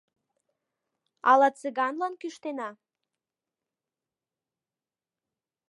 —Ала 1.31 1.49
Цыганлан 1.59 2.13
кӱштена? 2.21 2.69